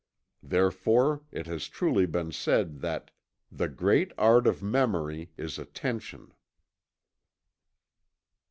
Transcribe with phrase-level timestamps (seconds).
[0.41, 3.11] Therefore, it has truly been said that:
[3.51, 6.33] "The great Art of Memory is Attention."